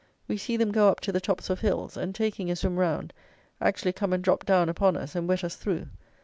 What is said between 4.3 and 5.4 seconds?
down upon us and